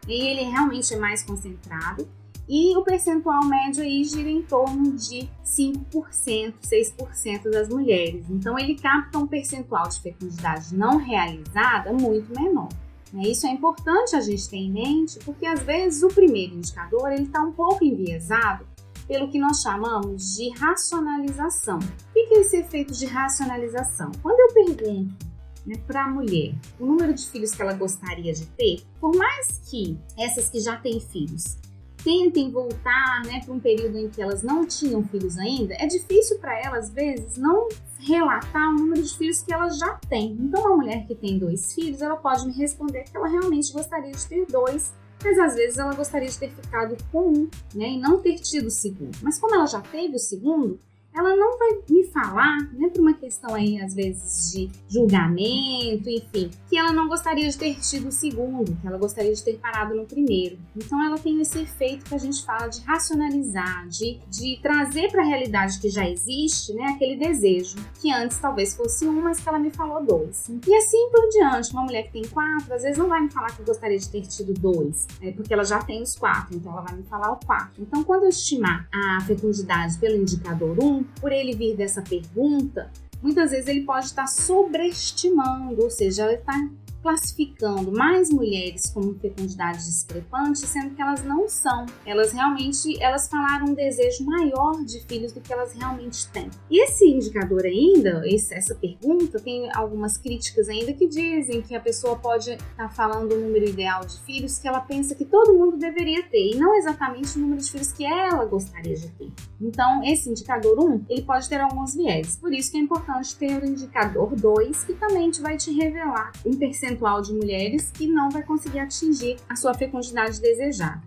e 0.09 0.13
ele 0.13 0.43
realmente 0.43 0.93
é 0.93 0.99
mais 0.99 1.23
concentrado 1.23 2.09
e 2.49 2.75
o 2.77 2.83
percentual 2.83 3.45
médio 3.45 3.83
aí 3.83 4.03
gira 4.05 4.31
em 4.31 4.43
torno 4.43 4.93
de 4.93 5.29
5%, 5.45 6.55
6% 6.63 7.51
das 7.51 7.69
mulheres. 7.69 8.25
Então 8.31 8.59
ele 8.59 8.75
capta 8.75 9.19
um 9.19 9.27
percentual 9.27 9.87
de 9.89 10.01
fecundidade 10.01 10.75
não 10.75 10.97
realizada 10.97 11.93
muito 11.93 12.33
menor. 12.35 12.69
Né? 13.13 13.25
Isso 13.29 13.47
é 13.47 13.51
importante 13.51 14.17
a 14.17 14.21
gente 14.21 14.49
ter 14.49 14.57
em 14.57 14.73
mente, 14.73 15.19
porque 15.25 15.45
às 15.45 15.61
vezes 15.61 16.03
o 16.03 16.09
primeiro 16.09 16.55
indicador 16.55 17.13
ele 17.13 17.25
está 17.25 17.43
um 17.43 17.53
pouco 17.53 17.85
enviesado 17.85 18.67
pelo 19.07 19.29
que 19.31 19.39
nós 19.39 19.61
chamamos 19.61 20.37
de 20.37 20.51
racionalização. 20.59 21.79
O 21.79 22.13
que 22.13 22.35
é 22.35 22.41
esse 22.41 22.57
efeito 22.57 22.93
de 22.95 23.07
racionalização? 23.07 24.11
Quando 24.23 24.39
eu 24.41 24.55
pergunto 24.55 25.27
né, 25.67 25.77
para 25.87 26.05
a 26.05 26.09
mulher 26.09 26.55
o 26.79 26.87
número 26.87 27.13
de 27.13 27.27
filhos 27.29 27.55
que 27.55 27.61
ela 27.61 27.73
gostaria 27.75 28.33
de 28.33 28.47
ter, 28.47 28.83
por 29.01 29.15
mais 29.15 29.61
que 29.71 29.99
essas 30.19 30.49
que 30.49 30.61
já 30.61 30.77
têm 30.77 31.01
filhos 31.01 31.57
tentem 32.03 32.51
voltar 32.51 33.23
né, 33.27 33.41
para 33.45 33.55
um 33.55 33.61
período 33.61 33.99
em 33.99 34.09
que 34.09 34.23
elas 34.23 34.43
não 34.43 34.67
tinham 34.67 35.03
filhos 35.05 35.37
ainda, 35.39 35.75
é 35.75 35.87
difícil 35.87 36.39
para 36.39 36.59
elas, 36.61 36.89
às 36.89 36.91
vezes, 36.91 37.37
não 37.37 37.69
relatar 37.99 38.71
o 38.71 38.75
número 38.75 39.03
de 39.03 39.17
filhos 39.17 39.43
que 39.43 39.53
elas 39.53 39.79
já 39.79 39.95
têm. 40.09 40.37
Então, 40.41 40.63
uma 40.63 40.77
mulher 40.77 41.07
que 41.07 41.15
tem 41.15 41.39
dois 41.39 41.75
filhos, 41.75 42.01
ela 42.01 42.17
pode 42.17 42.47
me 42.47 42.53
responder 42.53 43.05
que 43.05 43.17
ela 43.17 43.29
realmente 43.29 43.73
gostaria 43.73 44.13
de 44.13 44.27
ter 44.27 44.47
dois, 44.47 44.93
mas 45.23 45.39
às 45.39 45.55
vezes 45.55 45.79
ela 45.79 45.95
gostaria 45.95 46.29
de 46.29 46.39
ter 46.39 46.51
ficado 46.51 46.97
com 47.11 47.31
um, 47.31 47.51
né, 47.75 47.89
e 47.91 47.99
não 47.99 48.21
ter 48.21 48.37
tido 48.37 48.67
o 48.67 48.71
segundo. 48.71 49.17
Mas 49.23 49.39
como 49.39 49.55
ela 49.55 49.67
já 49.67 49.81
teve 49.81 50.15
o 50.15 50.19
segundo, 50.19 50.81
ela 51.15 51.35
não 51.35 51.59
vai 51.59 51.71
me 51.89 52.05
falar, 52.05 52.59
né, 52.73 52.89
por 52.89 53.01
uma 53.01 53.15
questão 53.15 53.55
aí, 53.55 53.81
às 53.81 53.95
vezes, 53.95 54.53
de 54.53 54.71
julgamento, 54.89 56.09
enfim, 56.09 56.51
que 56.69 56.77
ela 56.77 56.93
não 56.93 57.09
gostaria 57.09 57.49
de 57.49 57.59
ter 57.59 57.75
tido 57.81 58.09
o 58.09 58.13
segundo, 58.13 58.77
que 58.81 58.87
ela 58.87 58.99
gostaria 58.99 59.33
de 59.33 59.43
ter 59.43 59.59
parado 59.59 59.95
no 59.95 60.07
primeiro. 60.07 60.59
Então, 60.77 61.03
ela 61.05 61.19
tem 61.19 61.41
esse 61.41 61.59
efeito 61.59 62.05
que 62.05 62.15
a 62.15 62.19
gente 62.19 62.45
fala 62.45 62.69
de 62.69 62.81
racionalizar, 62.83 63.89
de, 63.89 64.21
de 64.29 64.61
trazer 64.63 65.11
para 65.11 65.23
a 65.23 65.27
realidade 65.27 65.81
que 65.81 65.89
já 65.89 66.09
existe, 66.09 66.73
né, 66.75 66.93
aquele 66.95 67.17
desejo, 67.17 67.77
que 68.01 68.13
antes 68.13 68.39
talvez 68.39 68.75
fosse 68.77 69.07
um, 69.07 69.21
mas 69.21 69.41
que 69.41 69.49
ela 69.49 69.59
me 69.59 69.71
falou 69.71 70.05
dois. 70.05 70.49
E 70.67 70.75
assim 70.75 71.09
por 71.11 71.29
diante. 71.31 71.73
Uma 71.73 71.83
mulher 71.83 72.05
que 72.05 72.13
tem 72.13 72.25
quatro, 72.29 72.73
às 72.73 72.83
vezes 72.83 72.99
não 72.99 73.09
vai 73.09 73.21
me 73.21 73.31
falar 73.31 73.49
que 73.49 73.63
gostaria 73.63 73.99
de 73.99 74.09
ter 74.09 74.23
tido 74.23 74.53
dois, 74.55 75.07
né, 75.21 75.33
porque 75.33 75.53
ela 75.53 75.65
já 75.65 75.83
tem 75.83 76.03
os 76.03 76.15
quatro, 76.15 76.57
então 76.57 76.73
ela 76.73 76.83
vai 76.83 76.97
me 76.97 77.03
falar 77.05 77.33
o 77.33 77.37
quatro. 77.45 77.83
Então, 77.83 78.05
quando 78.05 78.25
eu 78.25 78.29
estimar 78.29 78.89
a 78.93 79.21
fecundidade 79.23 79.99
pelo 79.99 80.17
indicador 80.17 80.77
1, 80.79 80.98
por 81.03 81.33
ele 81.33 81.55
vir 81.55 81.77
dessa 81.77 82.03
pergunta, 82.03 82.91
muitas 83.23 83.51
vezes 83.51 83.67
ele 83.69 83.83
pode 83.83 84.07
estar 84.07 84.27
sobreestimando, 84.27 85.83
ou 85.83 85.91
seja, 85.91 86.27
ele 86.27 86.35
está 86.35 86.55
classificando 87.03 87.93
mais 87.93 88.31
mulheres 88.31 88.91
como 88.91 89.15
fecundidade 89.19 89.79
discrepante, 89.79 90.61
sendo 90.67 90.95
que 90.95 91.03
elas 91.03 91.25
não 91.25 91.49
são. 91.49 91.87
Elas 92.05 92.33
realmente, 92.33 93.01
elas 93.03 93.29
falaram 93.29 93.67
um 93.67 93.75
desejo 93.75 94.25
maior 94.25 94.85
de 94.85 95.01
filhos 95.07 95.33
do 95.33 95.41
que 95.41 95.53
elas 95.53 95.73
realmente 95.73 96.27
têm. 96.29 96.51
E 96.71 96.83
esse 96.85 97.07
indicador 97.07 97.65
ainda, 97.65 98.23
esse, 98.27 98.55
essa 98.55 98.75
pergunta, 98.75 99.39
tem 99.39 99.71
algumas 99.75 100.17
críticas 100.17 100.69
ainda 100.69 100.93
que 100.93 101.07
dizem 101.07 101.63
que 101.63 101.75
a 101.75 101.81
pessoa 101.81 102.17
pode 102.17 102.51
estar 102.51 102.65
tá 102.77 102.89
falando 102.89 103.33
o 103.33 103.41
número 103.41 103.69
ideal 103.69 104.05
de 104.05 104.19
filhos 104.21 104.59
que 104.59 104.67
ela 104.67 104.81
pensa 104.81 105.15
que 105.15 105.25
todo 105.25 105.55
mundo 105.55 105.77
deveria 105.77 106.23
ter, 106.25 106.55
e 106.55 106.57
não 106.57 106.75
exatamente 106.77 107.39
o 107.39 107.41
número 107.41 107.63
de 107.63 107.71
filhos 107.71 107.93
que 107.93 108.05
ela 108.05 108.45
gostaria 108.45 108.95
de 108.95 109.09
ter. 109.11 109.31
Então, 109.61 110.03
esse 110.05 110.29
indicador 110.29 110.79
1, 110.79 111.07
ele 111.09 111.23
pode 111.23 111.49
ter 111.49 111.61
alguns 111.61 111.95
viés. 111.95 112.37
Por 112.37 112.53
isso 112.53 112.71
que 112.71 112.79
é 112.79 112.81
importante 112.81 113.37
ter 113.37 113.63
o 113.63 113.67
indicador 113.67 114.35
2, 114.35 114.85
que 114.85 114.95
também 114.95 115.29
vai 115.41 115.57
te 115.57 115.71
revelar 115.73 116.33
um 116.45 116.57
percentual 116.57 116.88
percentual 116.89 117.21
de 117.21 117.33
mulheres 117.33 117.91
que 117.91 118.07
não 118.07 118.31
vai 118.31 118.43
conseguir 118.43 118.79
atingir 118.79 119.37
a 119.49 119.55
sua 119.55 119.75
fecundidade 119.75 120.41
desejada. 120.41 121.03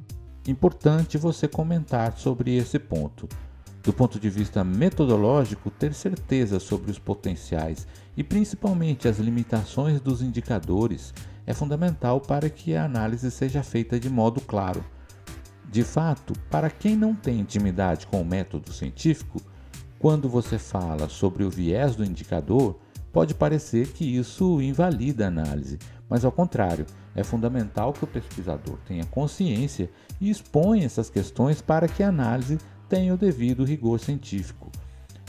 Importante 0.47 1.17
você 1.17 1.47
comentar 1.47 2.17
sobre 2.17 2.55
esse 2.55 2.77
ponto. 2.77 3.27
Do 3.83 3.91
ponto 3.91 4.19
de 4.19 4.29
vista 4.29 4.63
metodológico, 4.63 5.71
ter 5.71 5.93
certeza 5.93 6.59
sobre 6.59 6.91
os 6.91 6.99
potenciais 6.99 7.87
e 8.15 8.23
principalmente 8.23 9.07
as 9.07 9.17
limitações 9.17 9.99
dos 9.99 10.21
indicadores 10.21 11.13
é 11.47 11.53
fundamental 11.53 12.21
para 12.21 12.49
que 12.49 12.75
a 12.75 12.85
análise 12.85 13.31
seja 13.31 13.63
feita 13.63 13.99
de 13.99 14.09
modo 14.09 14.39
claro. 14.41 14.85
De 15.67 15.83
fato, 15.83 16.33
para 16.49 16.69
quem 16.69 16.95
não 16.95 17.15
tem 17.15 17.39
intimidade 17.39 18.05
com 18.05 18.21
o 18.21 18.25
método 18.25 18.71
científico, 18.71 19.41
quando 19.97 20.29
você 20.29 20.59
fala 20.59 21.09
sobre 21.09 21.43
o 21.43 21.49
viés 21.49 21.95
do 21.95 22.05
indicador, 22.05 22.77
Pode 23.11 23.35
parecer 23.35 23.87
que 23.89 24.05
isso 24.05 24.61
invalida 24.61 25.25
a 25.25 25.27
análise, 25.27 25.77
mas 26.09 26.23
ao 26.23 26.31
contrário, 26.31 26.85
é 27.13 27.23
fundamental 27.23 27.91
que 27.91 28.05
o 28.05 28.07
pesquisador 28.07 28.77
tenha 28.87 29.05
consciência 29.05 29.89
e 30.19 30.29
exponha 30.29 30.85
essas 30.85 31.09
questões 31.09 31.61
para 31.61 31.87
que 31.89 32.03
a 32.03 32.07
análise 32.07 32.57
tenha 32.87 33.13
o 33.13 33.17
devido 33.17 33.65
rigor 33.65 33.99
científico. 33.99 34.71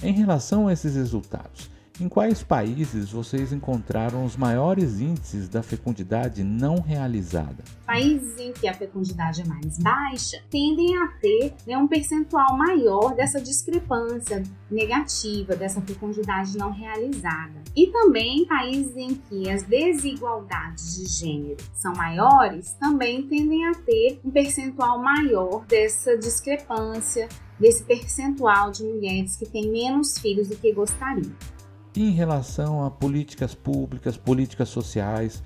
Em 0.01 0.13
relação 0.13 0.69
a 0.69 0.73
esses 0.73 0.95
resultados, 0.95 1.72
em 2.01 2.09
quais 2.09 2.43
países 2.43 3.11
vocês 3.11 3.53
encontraram 3.53 4.25
os 4.25 4.37
maiores 4.37 5.01
índices 5.01 5.49
da 5.49 5.63
fecundidade 5.63 6.43
não 6.43 6.81
realizada? 6.81 7.63
Países 7.87 8.39
em 8.39 8.53
que 8.53 8.67
a 8.67 8.75
fecundidade 8.75 9.43
é 9.43 9.45
mais 9.45 9.79
baixa 9.79 10.43
tendem 10.51 10.97
a 10.97 11.09
ter 11.21 11.55
né, 11.67 11.77
um 11.77 11.87
percentual 11.87 12.57
maior 12.57 13.15
dessa 13.15 13.41
discrepância 13.41 14.43
negativa, 14.71 15.55
dessa 15.55 15.81
fecundidade 15.83 16.57
não 16.57 16.73
realizada. 16.73 17.63
E 17.77 17.89
também 17.89 18.47
países 18.47 18.97
em 18.97 19.15
que 19.15 19.51
as 19.51 19.63
desigualdades 19.65 20.97
de 20.97 21.07
gênero 21.07 21.63
são 21.75 21.93
maiores 21.93 22.73
também 22.81 23.27
tendem 23.27 23.67
a 23.67 23.73
ter 23.73 24.21
um 24.25 24.31
percentual 24.31 24.99
maior 24.99 25.65
dessa 25.67 26.17
discrepância, 26.17 27.29
desse 27.61 27.85
percentual 27.85 28.71
de 28.71 28.83
mulheres 28.83 29.37
que 29.37 29.47
têm 29.47 29.71
menos 29.71 30.19
filhos 30.19 30.49
do 30.49 30.57
que 30.57 30.73
gostariam 30.73 31.33
em 32.01 32.11
relação 32.11 32.85
a 32.85 32.91
políticas 32.91 33.55
públicas, 33.55 34.17
políticas 34.17 34.69
sociais, 34.69 35.43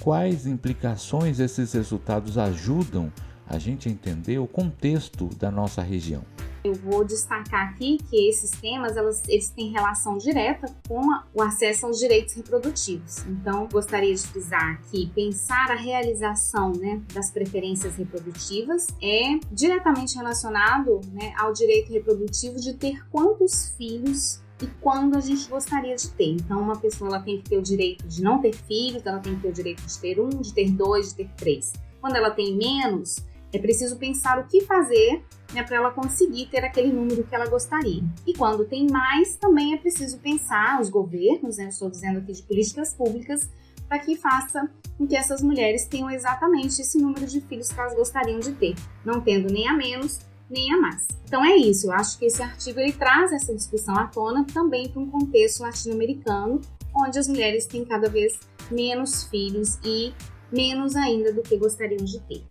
quais 0.00 0.46
implicações 0.46 1.38
esses 1.40 1.72
resultados 1.72 2.38
ajudam 2.38 3.12
a 3.46 3.58
gente 3.58 3.88
a 3.88 3.92
entender 3.92 4.38
o 4.38 4.46
contexto 4.46 5.26
da 5.36 5.50
nossa 5.50 5.82
região? 5.82 6.24
Eu 6.62 6.74
vou 6.74 7.04
destacar 7.04 7.70
aqui 7.70 7.96
que 8.08 8.28
esses 8.28 8.50
temas 8.50 8.94
elas, 8.94 9.22
eles 9.26 9.48
têm 9.48 9.72
relação 9.72 10.18
direta 10.18 10.66
com 10.86 11.10
a, 11.10 11.24
o 11.34 11.42
acesso 11.42 11.86
aos 11.86 11.98
direitos 11.98 12.34
reprodutivos. 12.34 13.24
Então, 13.26 13.66
gostaria 13.72 14.14
de 14.14 14.22
frisar 14.26 14.80
que 14.90 15.06
pensar 15.08 15.70
a 15.70 15.74
realização 15.74 16.72
né, 16.72 17.00
das 17.14 17.30
preferências 17.30 17.96
reprodutivas 17.96 18.88
é 19.02 19.38
diretamente 19.50 20.16
relacionado 20.16 21.00
né, 21.12 21.32
ao 21.38 21.52
direito 21.54 21.92
reprodutivo 21.92 22.60
de 22.60 22.74
ter 22.74 23.06
quantos 23.08 23.74
filhos 23.78 24.42
e 24.62 24.66
quando 24.80 25.16
a 25.16 25.20
gente 25.20 25.48
gostaria 25.48 25.96
de 25.96 26.08
ter. 26.10 26.32
Então, 26.32 26.60
uma 26.60 26.76
pessoa 26.76 27.08
ela 27.08 27.20
tem 27.20 27.38
que 27.40 27.48
ter 27.48 27.56
o 27.56 27.62
direito 27.62 28.06
de 28.06 28.22
não 28.22 28.40
ter 28.40 28.54
filhos, 28.54 29.04
ela 29.04 29.18
tem 29.18 29.34
que 29.34 29.42
ter 29.42 29.48
o 29.48 29.52
direito 29.52 29.82
de 29.82 29.98
ter 29.98 30.20
um, 30.20 30.28
de 30.28 30.52
ter 30.52 30.70
dois, 30.70 31.10
de 31.10 31.16
ter 31.16 31.30
três. 31.36 31.72
Quando 32.00 32.16
ela 32.16 32.30
tem 32.30 32.56
menos, 32.56 33.16
é 33.52 33.58
preciso 33.58 33.96
pensar 33.96 34.38
o 34.38 34.46
que 34.46 34.60
fazer 34.62 35.22
né, 35.52 35.62
para 35.62 35.76
ela 35.76 35.90
conseguir 35.90 36.46
ter 36.46 36.64
aquele 36.64 36.92
número 36.92 37.24
que 37.24 37.34
ela 37.34 37.46
gostaria. 37.46 38.02
E 38.26 38.32
quando 38.34 38.64
tem 38.64 38.86
mais, 38.88 39.36
também 39.36 39.74
é 39.74 39.76
preciso 39.76 40.18
pensar 40.18 40.80
os 40.80 40.88
governos, 40.88 41.56
né, 41.56 41.68
estou 41.68 41.90
dizendo 41.90 42.18
aqui 42.18 42.32
de 42.32 42.42
políticas 42.42 42.94
públicas, 42.94 43.50
para 43.88 43.98
que 43.98 44.16
faça 44.16 44.70
com 44.96 45.06
que 45.06 45.16
essas 45.16 45.42
mulheres 45.42 45.84
tenham 45.84 46.08
exatamente 46.10 46.80
esse 46.80 46.98
número 46.98 47.26
de 47.26 47.40
filhos 47.40 47.72
que 47.72 47.80
elas 47.80 47.94
gostariam 47.94 48.38
de 48.38 48.52
ter, 48.52 48.76
não 49.04 49.20
tendo 49.20 49.52
nem 49.52 49.68
a 49.68 49.72
menos 49.72 50.20
nem 50.50 50.72
a 50.74 50.80
mais. 50.80 51.06
Então 51.24 51.44
é 51.44 51.56
isso, 51.56 51.86
eu 51.86 51.92
acho 51.92 52.18
que 52.18 52.26
esse 52.26 52.42
artigo 52.42 52.80
ele 52.80 52.92
traz 52.92 53.32
essa 53.32 53.54
discussão 53.54 53.96
à 53.96 54.06
tona 54.06 54.44
também 54.52 54.88
para 54.88 55.00
um 55.00 55.08
contexto 55.08 55.60
latino-americano, 55.60 56.60
onde 56.94 57.18
as 57.18 57.28
mulheres 57.28 57.66
têm 57.66 57.84
cada 57.84 58.08
vez 58.08 58.40
menos 58.70 59.24
filhos 59.24 59.78
e 59.84 60.12
menos 60.52 60.96
ainda 60.96 61.32
do 61.32 61.42
que 61.42 61.56
gostariam 61.56 62.04
de 62.04 62.18
ter. 62.20 62.44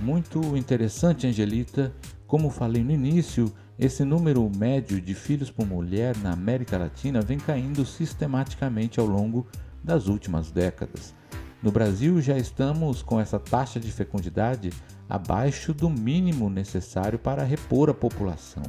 Muito 0.00 0.56
interessante, 0.56 1.26
Angelita. 1.26 1.94
Como 2.26 2.50
falei 2.50 2.82
no 2.82 2.92
início, 2.92 3.52
esse 3.78 4.04
número 4.04 4.48
médio 4.56 5.00
de 5.00 5.14
filhos 5.14 5.50
por 5.50 5.66
mulher 5.66 6.16
na 6.18 6.32
América 6.32 6.78
Latina 6.78 7.20
vem 7.20 7.38
caindo 7.38 7.84
sistematicamente 7.84 9.00
ao 9.00 9.06
longo 9.06 9.46
das 9.82 10.06
últimas 10.06 10.50
décadas. 10.50 11.14
No 11.62 11.70
Brasil, 11.70 12.20
já 12.20 12.36
estamos 12.36 13.02
com 13.02 13.20
essa 13.20 13.38
taxa 13.38 13.78
de 13.78 13.92
fecundidade 13.92 14.70
abaixo 15.08 15.72
do 15.72 15.88
mínimo 15.88 16.50
necessário 16.50 17.18
para 17.18 17.44
repor 17.44 17.88
a 17.88 17.94
população, 17.94 18.64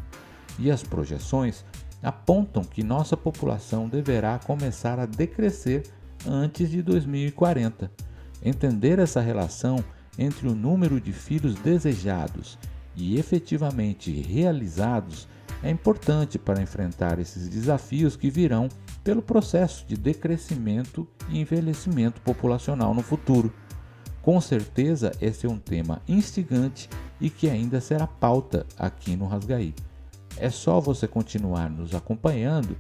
e 0.59 0.69
as 0.69 0.83
projeções 0.83 1.65
apontam 2.03 2.63
que 2.63 2.83
nossa 2.83 3.17
população 3.17 3.89
deverá 3.89 4.37
começar 4.37 4.99
a 4.99 5.07
decrescer 5.07 5.83
antes 6.27 6.69
de 6.69 6.83
2040. 6.83 7.89
Entender 8.43 8.99
essa 8.99 9.21
relação 9.21 9.83
entre 10.19 10.47
o 10.47 10.53
número 10.53 11.01
de 11.01 11.11
filhos 11.11 11.55
desejados 11.55 12.59
e 12.95 13.17
efetivamente 13.17 14.11
realizados 14.11 15.27
é 15.63 15.71
importante 15.71 16.37
para 16.37 16.61
enfrentar 16.61 17.17
esses 17.19 17.47
desafios 17.47 18.15
que 18.15 18.29
virão 18.29 18.67
pelo 19.03 19.21
processo 19.21 19.85
de 19.87 19.95
decrescimento 19.95 21.07
e 21.29 21.39
envelhecimento 21.39 22.21
populacional 22.21 22.93
no 22.93 23.01
futuro. 23.01 23.53
Com 24.21 24.39
certeza, 24.39 25.11
esse 25.19 25.45
é 25.45 25.49
um 25.49 25.57
tema 25.57 26.01
instigante 26.07 26.89
e 27.19 27.29
que 27.29 27.49
ainda 27.49 27.81
será 27.81 28.07
pauta 28.07 28.65
aqui 28.77 29.15
no 29.15 29.27
Rasgaí. 29.27 29.75
É 30.37 30.49
só 30.49 30.79
você 30.79 31.07
continuar 31.07 31.69
nos 31.69 31.93
acompanhando 31.93 32.77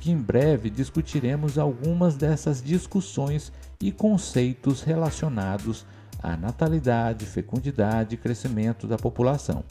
que 0.00 0.10
em 0.10 0.16
breve 0.16 0.70
discutiremos 0.70 1.58
algumas 1.58 2.14
dessas 2.14 2.62
discussões 2.62 3.52
e 3.80 3.90
conceitos 3.90 4.82
relacionados 4.82 5.84
a 6.24 6.38
natalidade, 6.38 7.26
fecundidade 7.26 8.14
e 8.14 8.18
crescimento 8.18 8.86
da 8.86 8.96
população. 8.96 9.62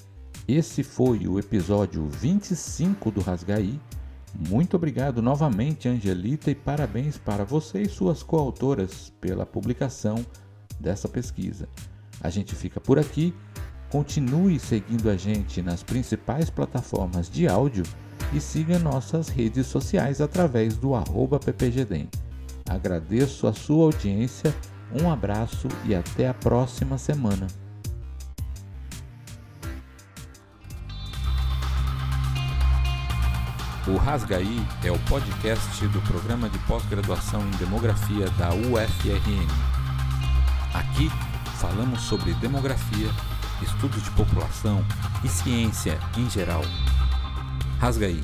Esse 0.47 0.83
foi 0.83 1.27
o 1.27 1.39
episódio 1.39 2.07
25 2.07 3.09
do 3.09 3.21
Rasgaí. 3.21 3.79
Muito 4.33 4.75
obrigado 4.75 5.21
novamente, 5.21 5.87
Angelita, 5.87 6.49
e 6.49 6.55
parabéns 6.55 7.17
para 7.17 7.43
você 7.43 7.83
e 7.83 7.89
suas 7.89 8.23
coautoras 8.23 9.13
pela 9.21 9.45
publicação 9.45 10.25
dessa 10.79 11.07
pesquisa. 11.07 11.67
A 12.21 12.29
gente 12.29 12.55
fica 12.55 12.79
por 12.79 12.97
aqui. 12.97 13.33
Continue 13.89 14.59
seguindo 14.59 15.09
a 15.09 15.15
gente 15.15 15.61
nas 15.61 15.83
principais 15.83 16.49
plataformas 16.49 17.29
de 17.29 17.47
áudio 17.47 17.83
e 18.33 18.41
siga 18.41 18.79
nossas 18.79 19.29
redes 19.29 19.67
sociais 19.67 20.19
através 20.19 20.75
do 20.77 20.93
ppgdem. 21.39 22.09
Agradeço 22.67 23.45
a 23.45 23.53
sua 23.53 23.85
audiência 23.85 24.51
um 25.01 25.09
abraço 25.09 25.67
e 25.85 25.95
até 25.95 26.27
a 26.27 26.33
próxima 26.33 26.97
semana. 26.97 27.47
O 33.85 33.97
Rasgaí 33.97 34.65
é 34.81 34.89
o 34.89 34.99
podcast 34.99 35.85
do 35.87 36.01
programa 36.03 36.49
de 36.49 36.57
pós-graduação 36.59 37.41
em 37.41 37.51
demografia 37.57 38.29
da 38.37 38.53
UFRN. 38.53 39.47
Aqui 40.73 41.11
falamos 41.59 42.01
sobre 42.01 42.33
demografia, 42.35 43.09
estudos 43.61 44.01
de 44.01 44.09
população 44.11 44.85
e 45.21 45.27
ciência 45.27 45.99
em 46.17 46.29
geral. 46.29 46.61
Rasgaí 47.77 48.23